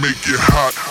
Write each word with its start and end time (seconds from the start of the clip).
Make 0.00 0.26
it 0.26 0.40
hot. 0.40 0.81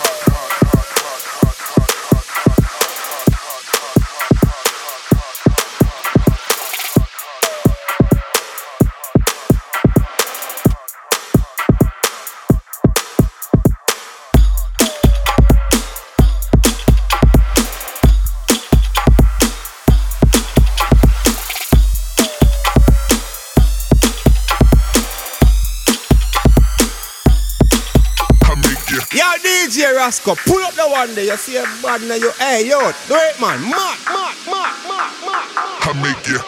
Rasco, 30.02 30.34
pull 30.34 30.58
up 30.64 30.74
the 30.74 30.82
one 30.88 31.14
day. 31.14 31.26
You 31.26 31.36
see 31.36 31.56
a 31.56 31.62
bad 31.80 32.02
now, 32.02 32.16
you, 32.16 32.32
hey, 32.32 32.66
yo, 32.68 32.80
do 33.06 33.14
it, 33.14 33.40
man. 33.40 33.62
Mark, 33.62 34.00
mark, 34.10 34.34
mark, 34.48 34.76
mark, 34.88 35.12
mark. 35.24 35.46
I 35.86 35.92
make 36.02 36.26
you. 36.26 36.40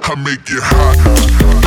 I 0.00 0.14
make 0.14 0.48
you 0.48 0.60
hot. 0.62 1.65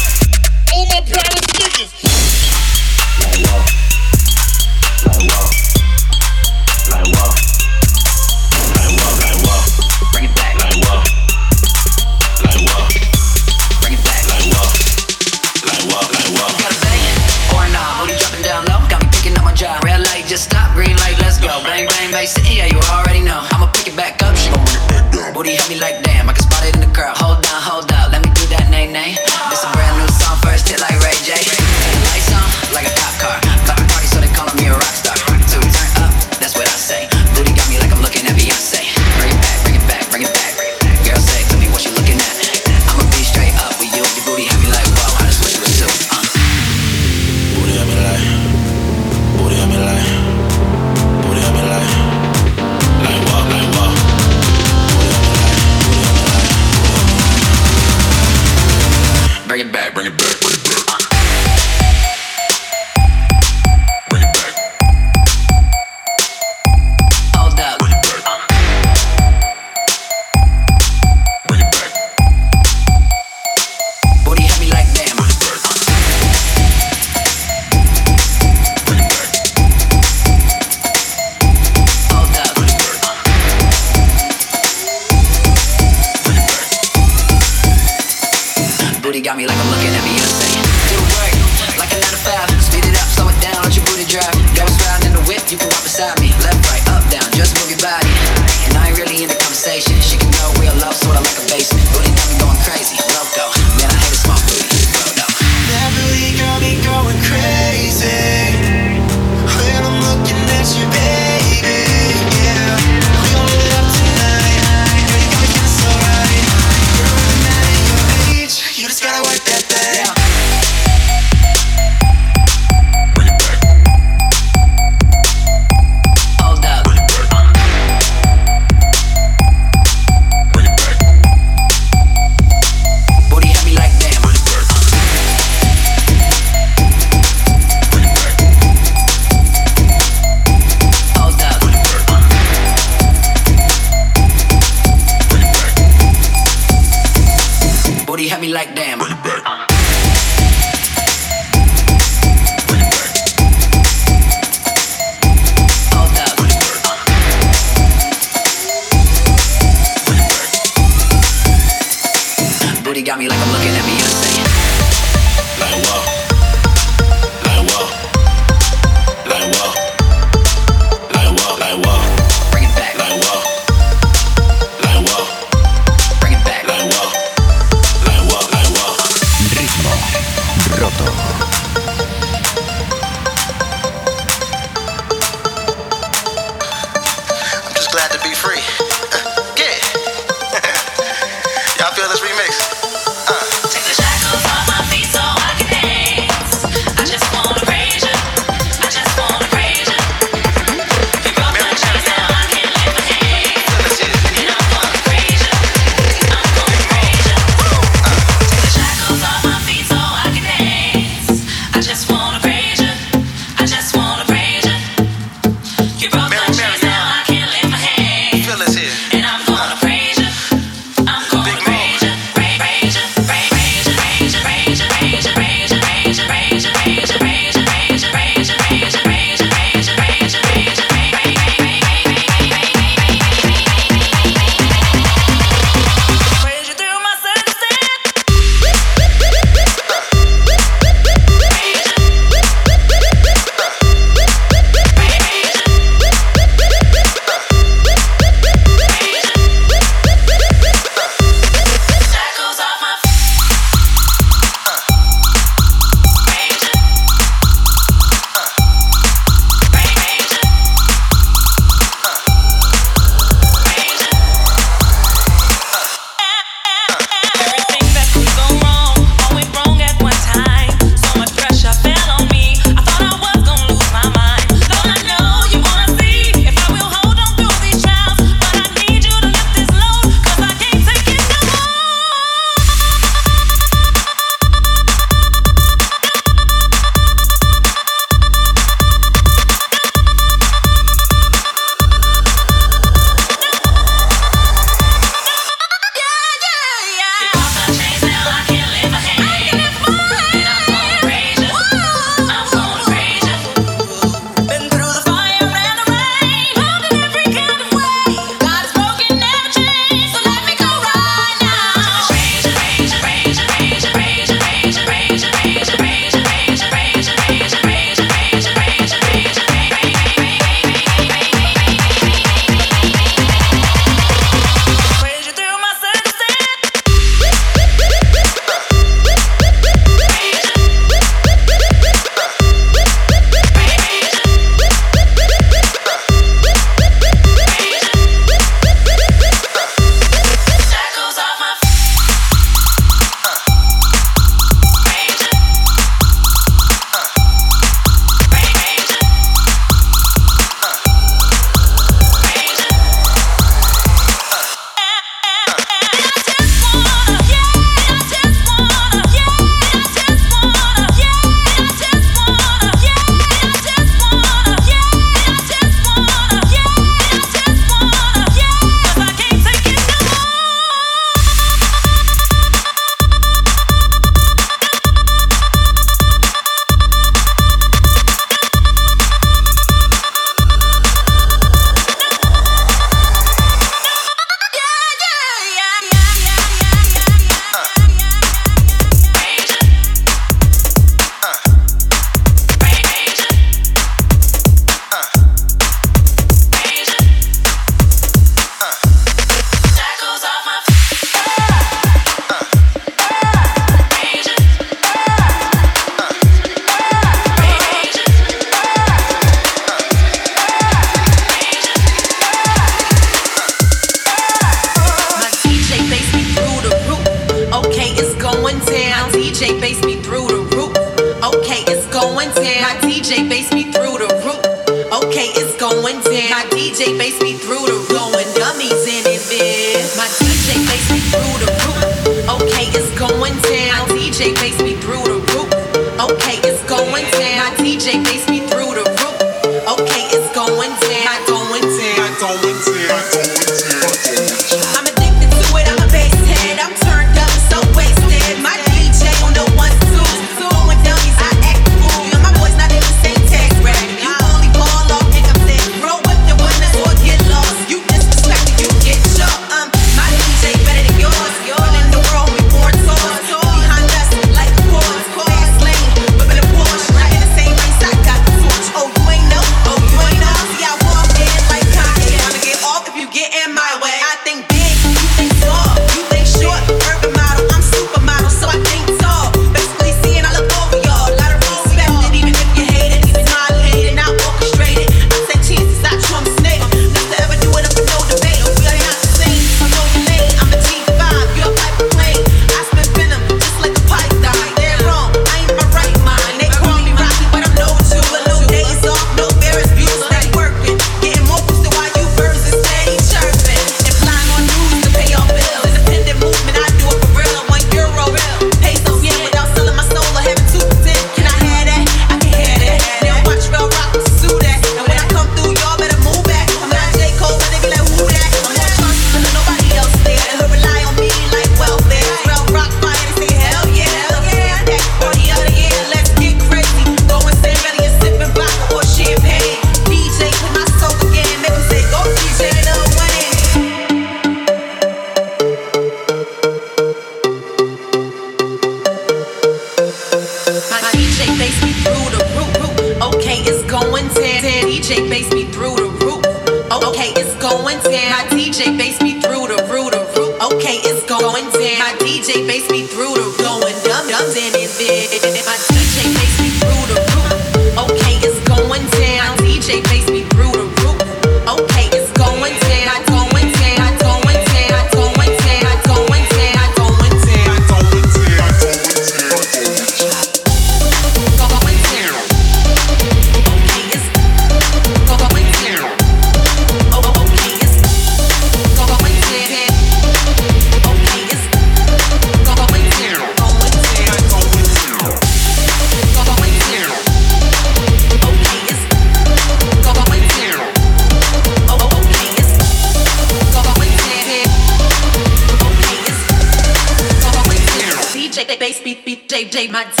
day, 599.51 599.67
my 599.67 600.00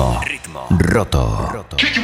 Ritmo. 0.00 0.18
Ritmo. 0.24 0.66
Roto. 0.78 1.76
Kick 1.76 2.00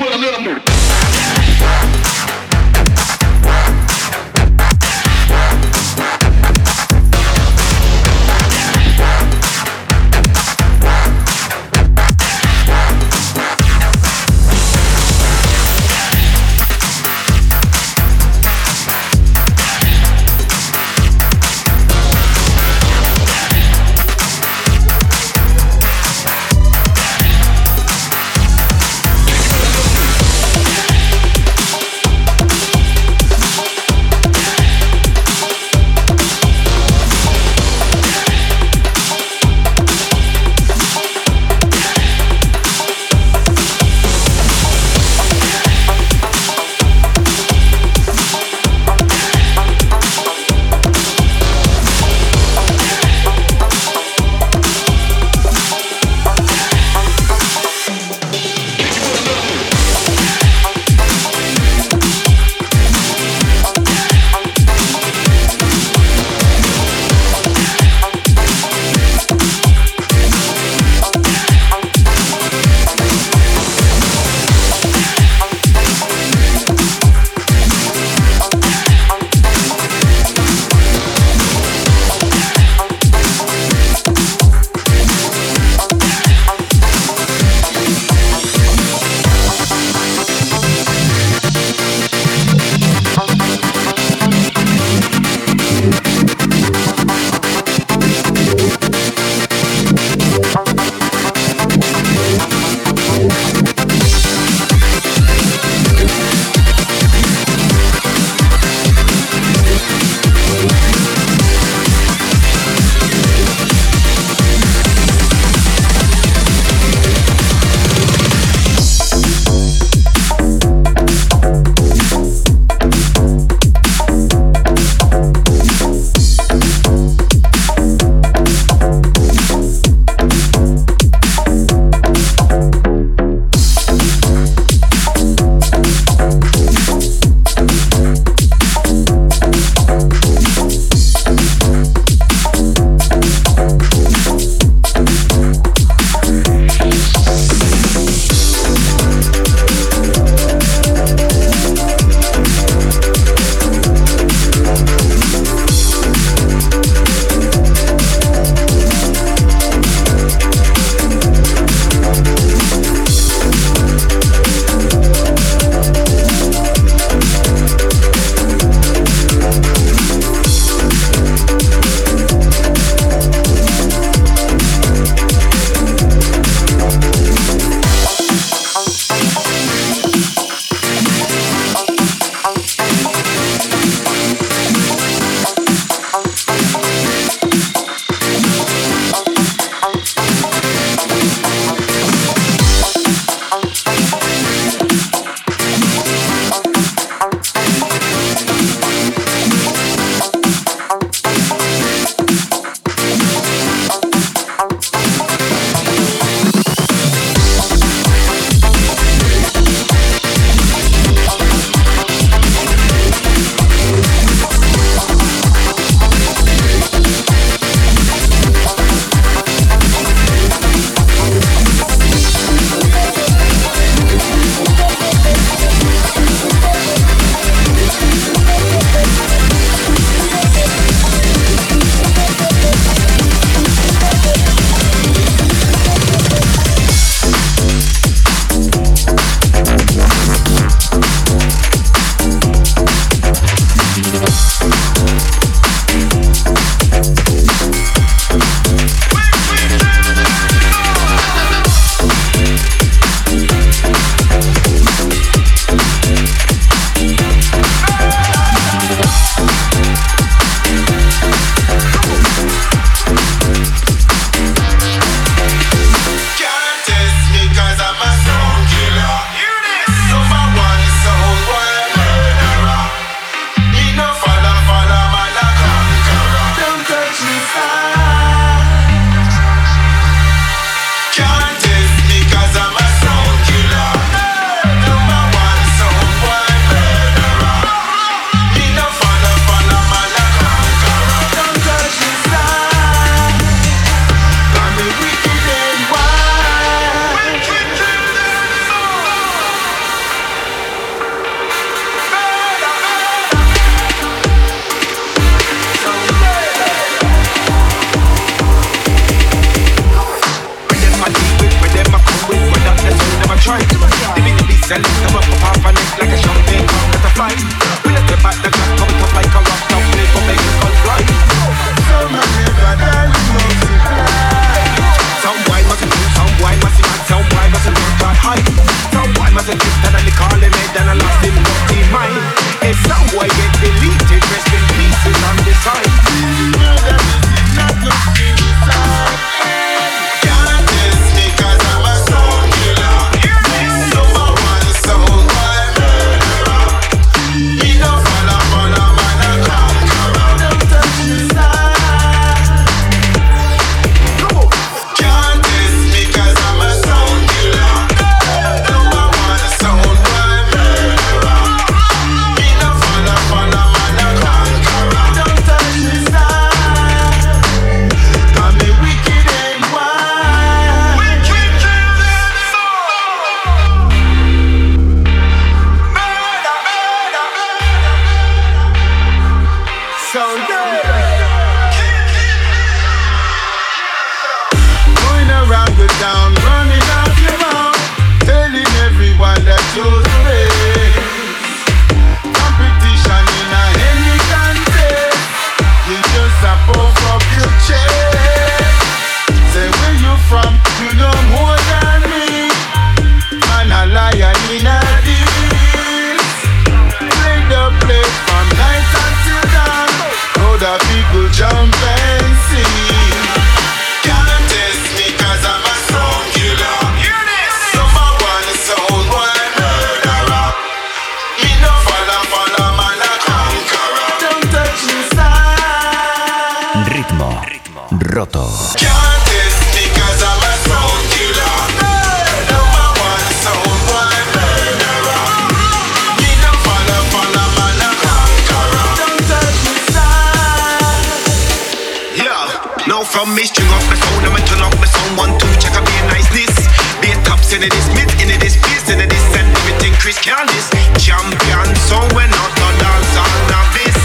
from 443.17 443.33
me 443.33 443.49
string 443.49 443.65
up 443.73 443.81
my 443.89 443.97
sound, 443.97 444.29
I'ma 444.29 444.45
turn 444.45 444.61
up 444.61 444.77
my 444.77 444.85
sound 444.85 445.17
one 445.17 445.33
two 445.41 445.49
check 445.57 445.73
be 445.73 445.89
a 445.89 446.05
niceness. 446.13 446.53
Be 447.01 447.09
a 447.09 447.19
tops 447.25 447.49
in 447.57 447.65
this 447.65 447.89
mid 447.97 448.13
in 448.21 448.29
this 448.37 448.61
piece 448.61 448.85
in 448.93 449.01
this 449.01 449.27
and 449.33 449.49
everything 449.57 449.97
Chris 449.97 450.21
Candice. 450.21 450.69
Champion 451.01 451.65
sound 451.89 452.13
when 452.13 452.29
not 452.29 452.53
no 452.61 452.69
dance 452.77 453.17
on 453.17 453.33
novice. 453.49 454.05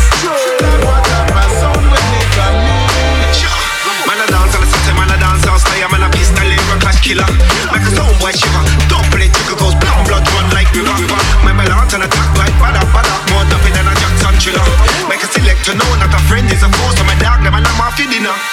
Man 4.08 4.16
a 4.16 4.28
dance 4.32 4.56
on 4.56 4.64
the 4.64 4.70
city, 4.72 4.96
man 4.96 5.12
a 5.12 5.18
dance 5.20 5.44
style, 5.44 5.92
man 5.92 6.08
a 6.08 6.10
pistol 6.16 6.48
lyric 6.48 6.80
clash 6.80 7.04
killer. 7.04 7.28
Like 7.68 7.84
a 7.84 7.92
sound 7.92 8.16
boy 8.24 8.32
shiver, 8.32 8.64
double 8.88 9.20
it, 9.20 9.36
tickle 9.36 9.60
goes 9.60 9.76
blood 9.84 10.08
blood 10.08 10.24
run 10.24 10.48
like 10.56 10.72
river. 10.72 11.20
My 11.44 11.52
balance 11.52 11.92
and 12.00 12.08
attack 12.08 12.32
like 12.40 12.56
bada 12.64 12.80
bada, 12.96 13.12
more 13.36 13.44
dumpy 13.52 13.76
than 13.76 13.92
a 13.92 13.94
Jackson 14.00 14.40
chiller. 14.40 14.64
Make 15.12 15.20
a 15.20 15.28
selector, 15.28 15.76
no 15.76 15.84
not 16.00 16.16
a 16.16 16.20
friend, 16.32 16.48
is 16.48 16.64
a 16.64 16.72
force. 16.80 16.96
So 16.96 17.04
my 17.04 17.20
dog, 17.20 17.44
them 17.44 17.60
and 17.60 17.68
I'm 17.68 17.84
off 17.84 18.00
for 18.00 18.51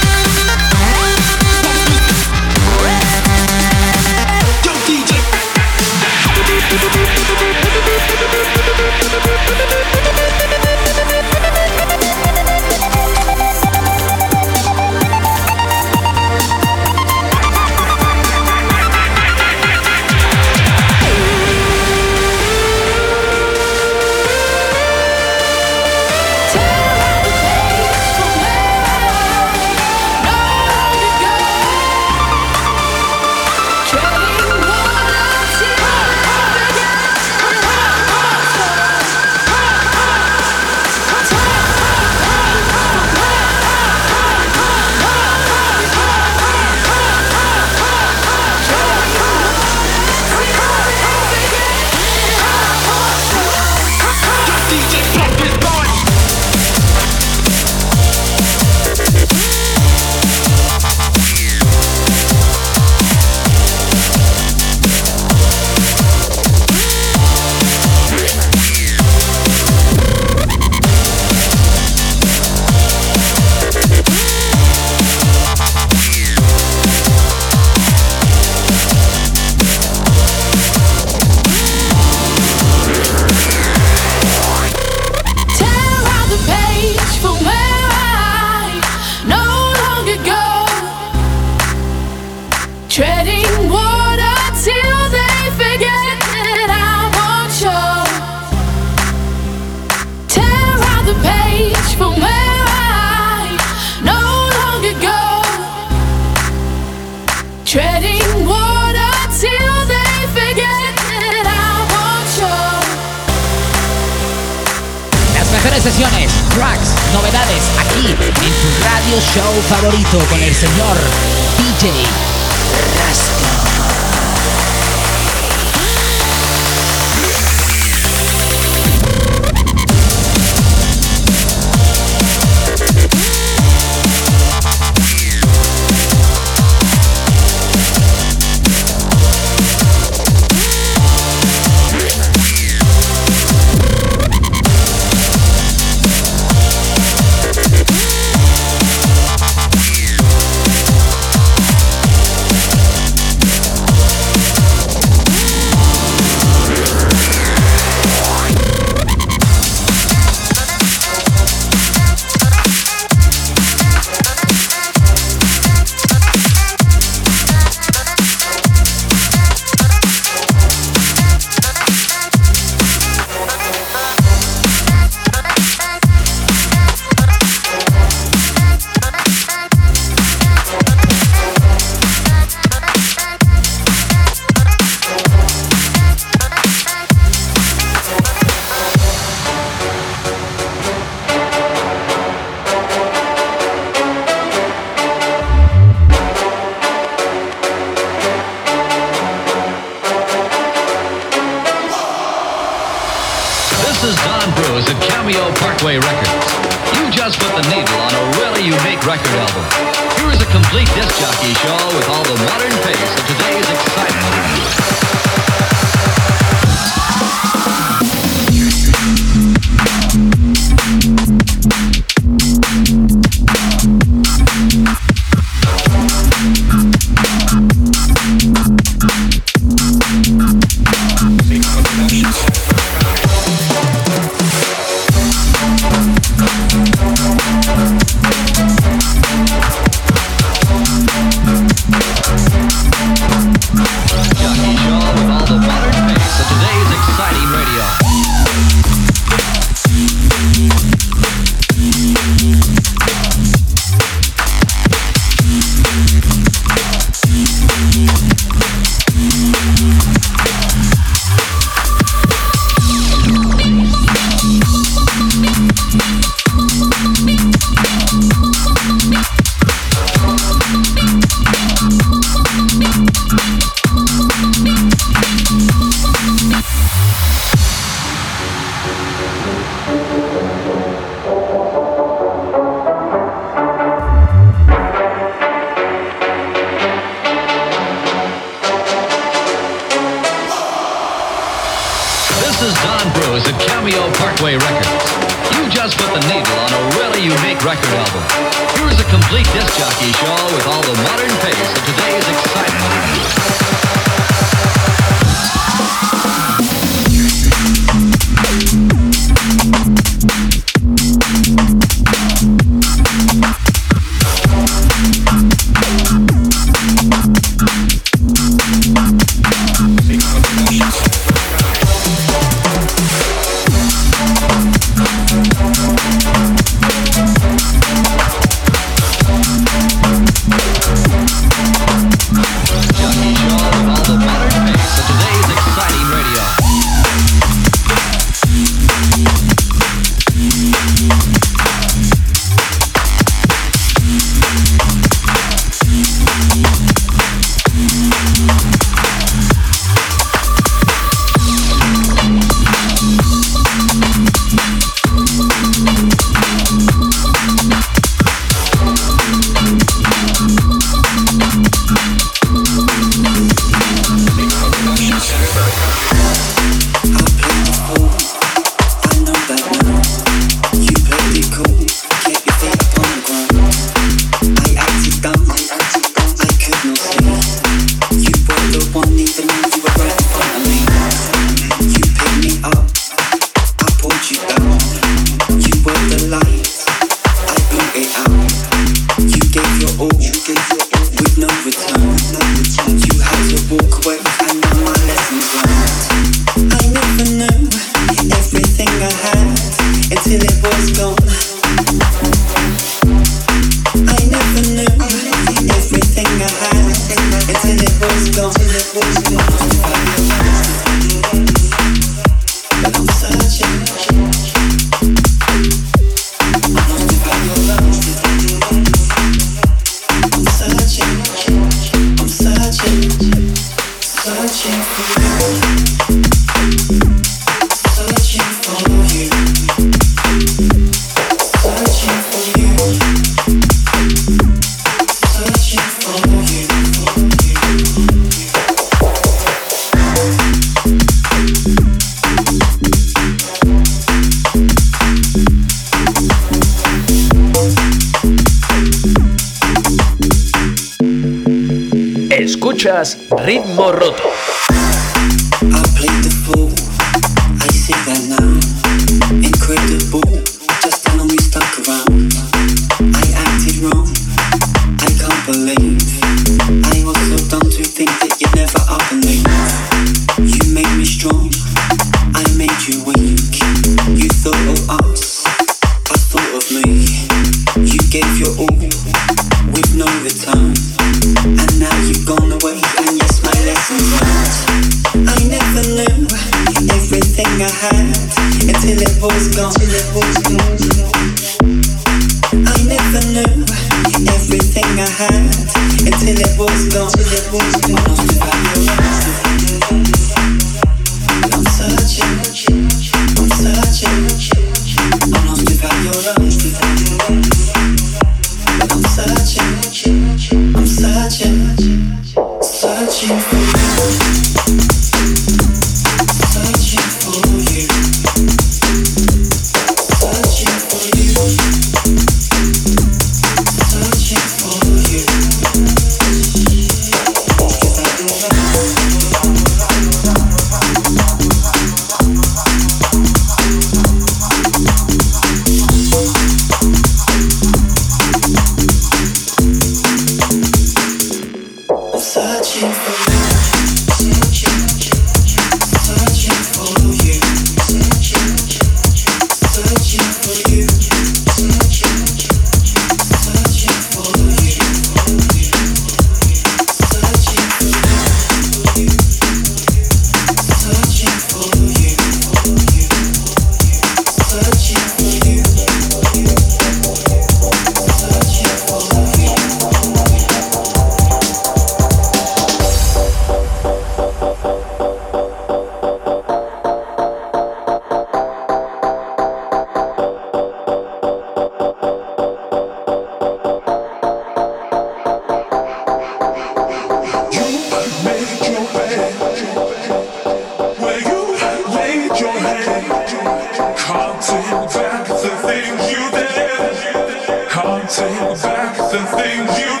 and 599.13 599.27
things 599.27 599.79
you 599.79 600.00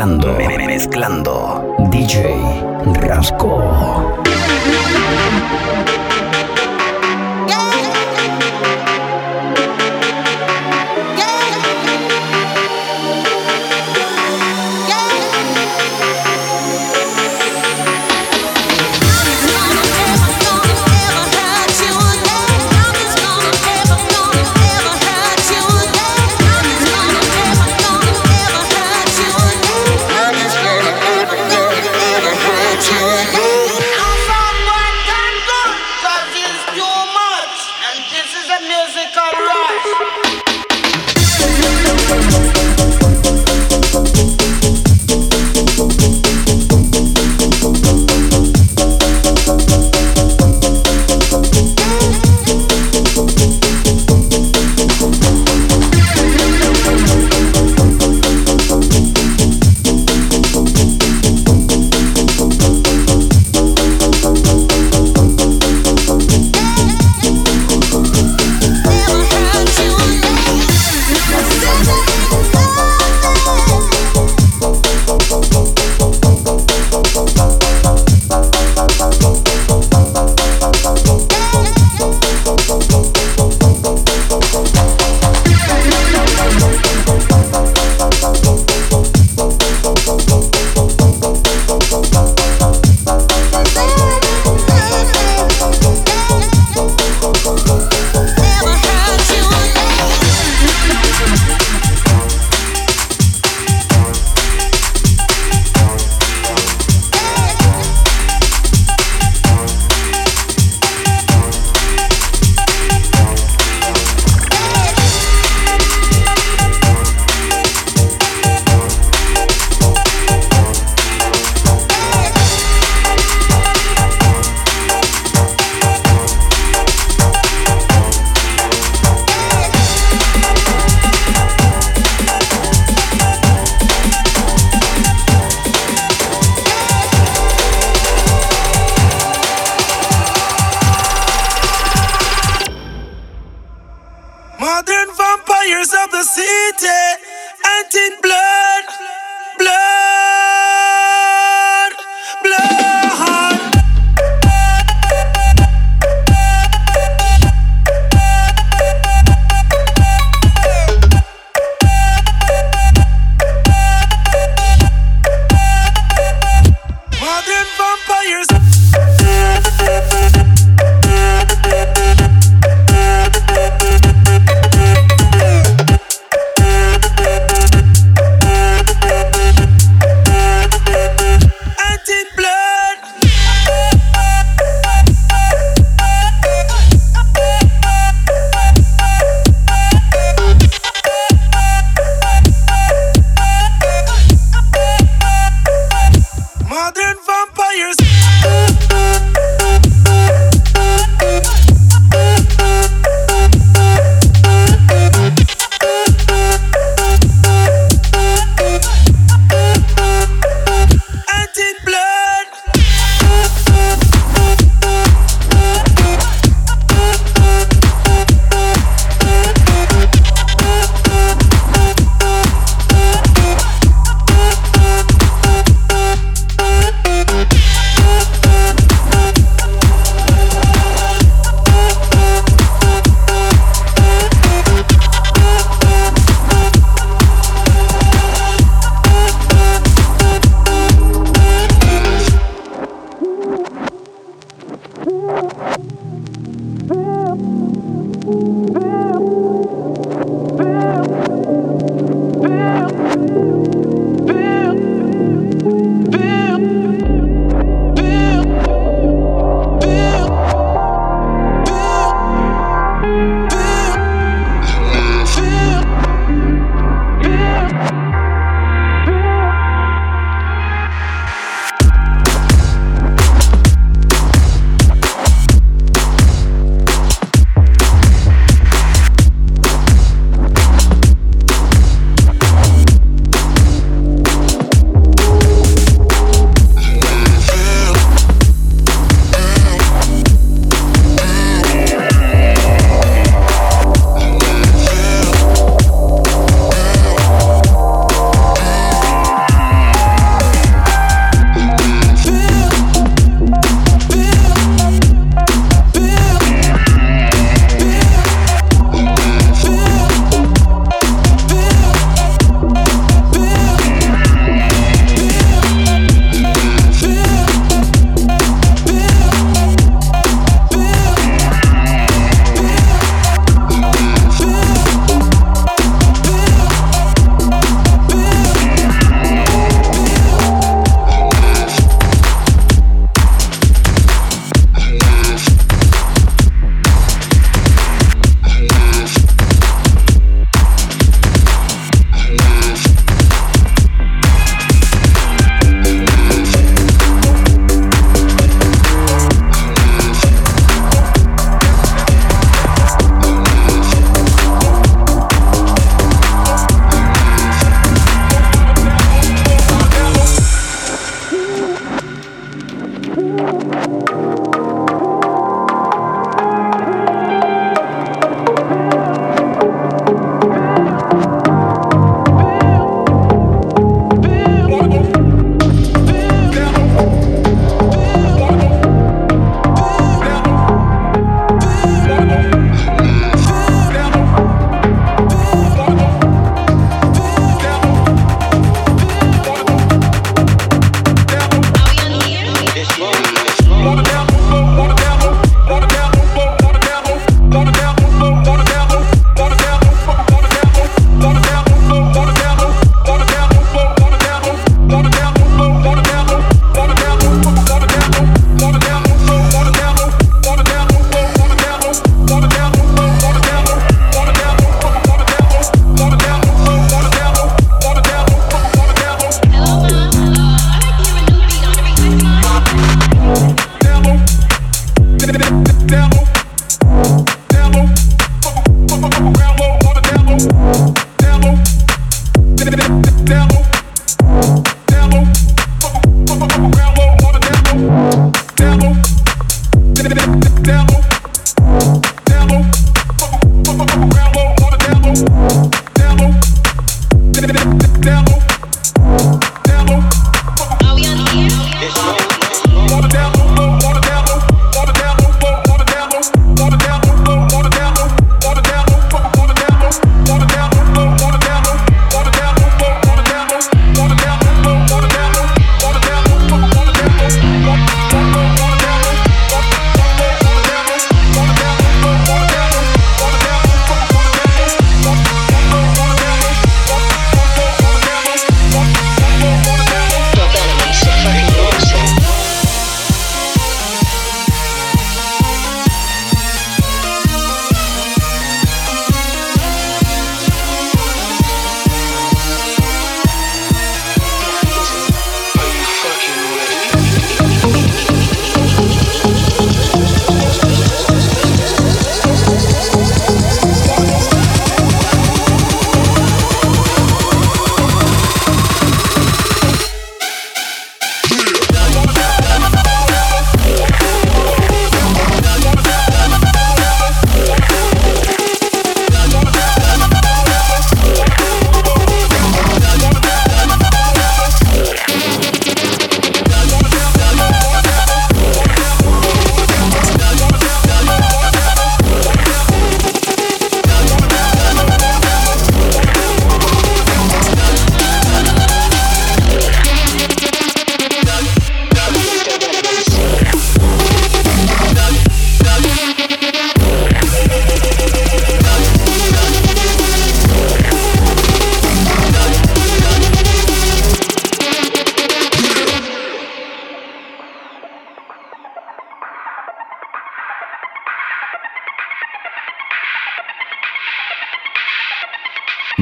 Orlando. 0.00 0.39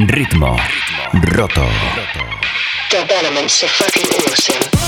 Ritmo. 0.09 0.57
Roto. 1.37 1.69
Development's 2.91 3.63
fucking 3.63 4.09
awesome. 4.25 4.88